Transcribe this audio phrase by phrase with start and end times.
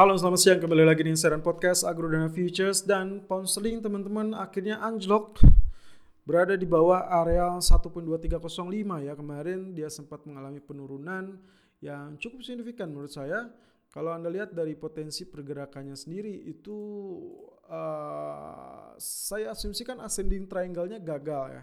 [0.00, 0.60] Halo selamat siang.
[0.64, 2.88] Kembali lagi di Insider Podcast Agrodana Futures.
[2.88, 5.44] Dan pound sterling teman-teman akhirnya anjlok.
[6.24, 8.40] Berada di bawah area 1.2305
[9.04, 9.12] ya.
[9.12, 11.36] Kemarin dia sempat mengalami penurunan
[11.84, 13.52] yang cukup signifikan menurut saya.
[13.92, 16.80] Kalau anda lihat dari potensi pergerakannya sendiri itu
[17.68, 21.62] uh, saya asumsikan ascending triangle-nya gagal ya.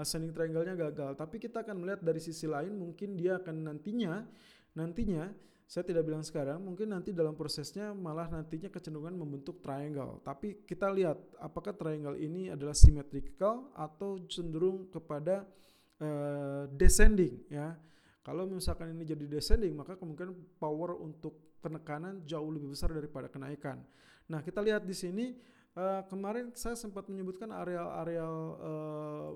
[0.00, 1.20] Ascending triangle-nya gagal.
[1.20, 4.24] Tapi kita akan melihat dari sisi lain mungkin dia akan nantinya
[4.72, 10.20] nantinya saya tidak bilang sekarang, mungkin nanti dalam prosesnya malah nantinya kecenderungan membentuk triangle.
[10.20, 15.48] Tapi kita lihat apakah triangle ini adalah symmetrical atau cenderung kepada
[16.04, 17.74] uh, descending ya.
[18.24, 23.84] Kalau misalkan ini jadi descending, maka kemungkinan power untuk penekanan jauh lebih besar daripada kenaikan.
[24.32, 25.36] Nah, kita lihat di sini
[25.74, 29.30] Uh, kemarin saya sempat menyebutkan areal-areal uh,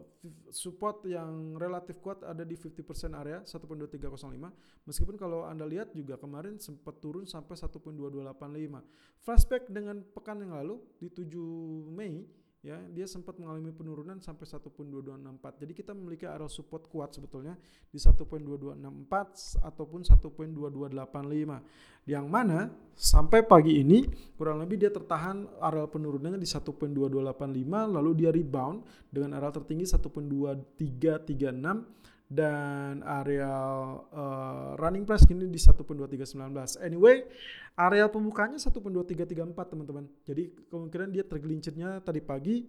[0.54, 6.62] support yang relatif kuat ada di 50% area 1.2305 meskipun kalau Anda lihat juga kemarin
[6.62, 8.38] sempat turun sampai 1.2285
[9.18, 11.26] flashback dengan pekan yang lalu di 7
[11.90, 12.22] Mei
[12.58, 17.54] ya dia sempat mengalami penurunan sampai 1.2264 jadi kita memiliki area support kuat sebetulnya
[17.86, 26.42] di 1.2264 ataupun 1.2285 yang mana sampai pagi ini kurang lebih dia tertahan area penurunannya
[26.42, 33.48] di 1.2285 lalu dia rebound dengan area tertinggi 1.2336 dan area
[34.12, 36.84] uh, running price kini di 1.2319.
[36.84, 37.24] Anyway,
[37.72, 40.04] area pembukanya 1.2334 teman-teman.
[40.28, 42.68] Jadi kemungkinan dia tergelincirnya tadi pagi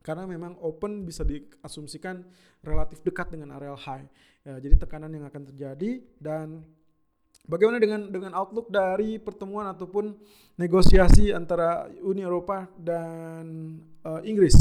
[0.00, 2.22] karena memang open bisa diasumsikan
[2.62, 4.06] relatif dekat dengan area high.
[4.46, 6.64] Ya, jadi tekanan yang akan terjadi dan
[7.44, 10.14] bagaimana dengan dengan outlook dari pertemuan ataupun
[10.56, 14.56] negosiasi antara Uni Eropa dan uh, Inggris.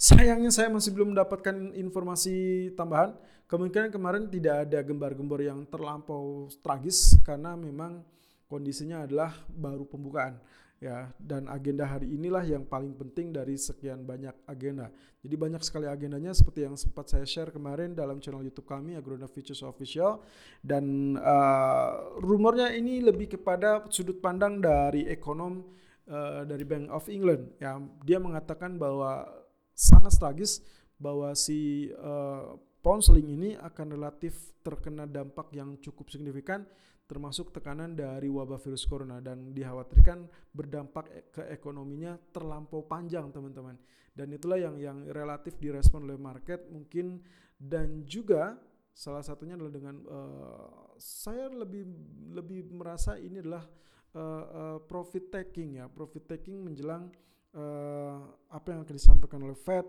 [0.00, 3.12] Sayangnya saya masih belum mendapatkan informasi tambahan.
[3.44, 8.00] Kemungkinan kemarin tidak ada gembar-gembor yang terlampau tragis karena memang
[8.48, 10.40] kondisinya adalah baru pembukaan
[10.80, 14.88] ya dan agenda hari inilah yang paling penting dari sekian banyak agenda.
[15.20, 19.28] Jadi banyak sekali agendanya seperti yang sempat saya share kemarin dalam channel YouTube kami Agrona
[19.28, 20.24] Futures Official
[20.64, 25.60] dan uh, rumornya ini lebih kepada sudut pandang dari ekonom
[26.08, 29.39] uh, dari Bank of England ya dia mengatakan bahwa
[29.80, 30.60] sangat tragis
[31.00, 32.52] bahwa si uh,
[32.84, 36.68] pound sterling ini akan relatif terkena dampak yang cukup signifikan
[37.10, 43.74] termasuk tekanan dari wabah virus corona dan dikhawatirkan berdampak e, ke ekonominya terlampau panjang teman-teman.
[44.14, 47.18] Dan itulah yang yang relatif direspon oleh market mungkin.
[47.58, 48.54] Dan juga
[48.94, 51.82] salah satunya adalah dengan uh, saya lebih
[52.30, 53.66] lebih merasa ini adalah
[54.14, 55.90] uh, uh, profit taking ya.
[55.90, 57.10] Profit taking menjelang
[57.54, 58.18] uh,
[58.50, 59.86] apa yang akan disampaikan oleh Fed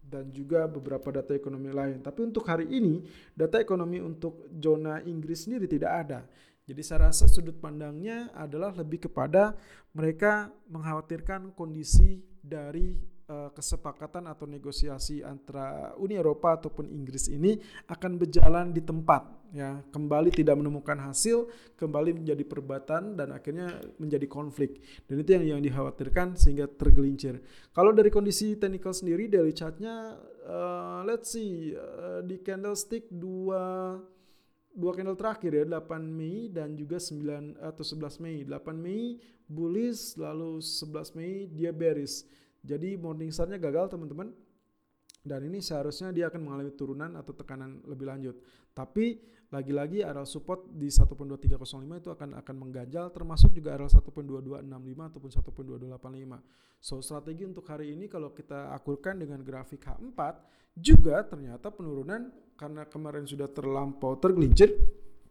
[0.00, 2.02] dan juga beberapa data ekonomi lain.
[2.02, 6.20] Tapi untuk hari ini, data ekonomi untuk zona Inggris sendiri tidak ada.
[6.66, 9.54] Jadi saya rasa sudut pandangnya adalah lebih kepada
[9.90, 12.94] mereka mengkhawatirkan kondisi dari
[13.52, 17.58] kesepakatan atau negosiasi antara Uni Eropa ataupun Inggris ini
[17.90, 19.22] akan berjalan di tempat
[19.52, 19.82] ya.
[19.90, 24.80] Kembali tidak menemukan hasil kembali menjadi perbatan dan akhirnya menjadi konflik.
[25.04, 27.42] Dan itu yang yang dikhawatirkan sehingga tergelincir.
[27.74, 30.16] Kalau dari kondisi technical sendiri dari chartnya
[30.46, 33.94] uh, let's see uh, di candlestick dua
[34.70, 38.38] dua candle terakhir ya 8 Mei dan juga 9 atau 11 Mei.
[38.46, 39.18] 8 Mei
[39.50, 42.22] bullish lalu 11 Mei dia bearish
[42.60, 44.32] jadi Morningstar-nya gagal teman-teman.
[45.20, 48.40] Dan ini seharusnya dia akan mengalami turunan atau tekanan lebih lanjut.
[48.72, 49.20] Tapi
[49.52, 51.60] lagi-lagi area support di 1.2305
[52.00, 54.64] itu akan akan mengganjal termasuk juga area 1.2265
[55.12, 55.30] ataupun
[55.92, 56.80] 1.2285.
[56.80, 60.20] So strategi untuk hari ini kalau kita akurkan dengan grafik H4
[60.80, 64.72] juga ternyata penurunan karena kemarin sudah terlampau tergelincir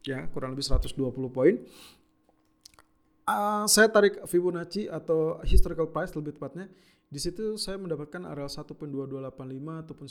[0.04, 0.96] ya kurang lebih 120
[1.32, 1.56] poin
[3.30, 6.68] uh, saya tarik Fibonacci atau historical price lebih tepatnya
[7.10, 9.34] di situ saya mendapatkan area 1.2285
[9.82, 10.06] ataupun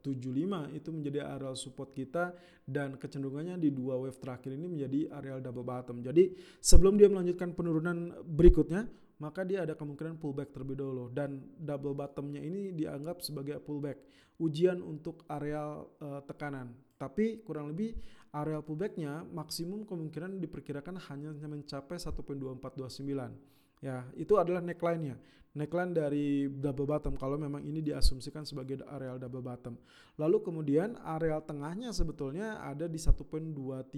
[0.00, 2.32] 1.2275 itu menjadi area support kita
[2.64, 6.00] dan kecenderungannya di dua wave terakhir ini menjadi area double bottom.
[6.00, 6.32] Jadi
[6.64, 8.88] sebelum dia melanjutkan penurunan berikutnya,
[9.20, 14.00] maka dia ada kemungkinan pullback terlebih dahulu dan double bottomnya ini dianggap sebagai pullback
[14.40, 16.72] ujian untuk area uh, tekanan.
[16.96, 17.92] Tapi kurang lebih
[18.32, 25.20] area pullbacknya maksimum kemungkinan diperkirakan hanya mencapai 1.2429 Ya, itu adalah neckline-nya.
[25.56, 29.80] Neckline dari double bottom kalau memang ini diasumsikan sebagai areal double bottom.
[30.20, 33.88] Lalu kemudian areal tengahnya sebetulnya ada di 1.23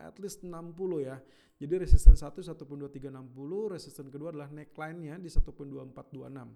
[0.00, 0.48] at least 60
[1.04, 1.20] ya.
[1.56, 6.48] Jadi resistance 1 1.2360, resistance kedua adalah neckline-nya di 1.2426.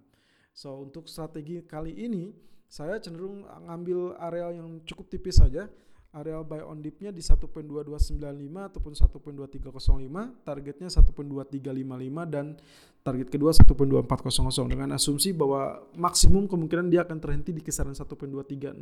[0.53, 2.33] So, untuk strategi kali ini
[2.71, 5.69] saya cenderung ngambil areal yang cukup tipis saja
[6.11, 8.19] Area buy on dip-nya di 1.2295
[8.51, 12.59] ataupun 1.2305, targetnya 1.2355 dan
[13.07, 18.75] target kedua 1.2400 dengan asumsi bahwa maksimum kemungkinan dia akan terhenti di kisaran 1.2360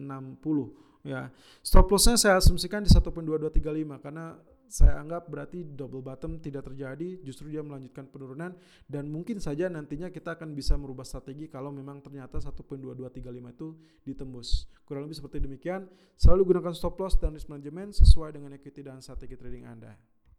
[1.05, 1.29] ya.
[1.61, 4.33] Stop loss-nya saya asumsikan di 1.2235 karena
[4.69, 8.53] saya anggap berarti double bottom tidak terjadi, justru dia melanjutkan penurunan
[8.85, 13.69] dan mungkin saja nantinya kita akan bisa merubah strategi kalau memang ternyata 1.2235 itu
[14.05, 14.69] ditembus.
[14.85, 15.89] Kurang lebih seperti demikian.
[16.15, 20.18] Selalu gunakan stop loss dan risk management sesuai dengan equity dan strategi trading Anda.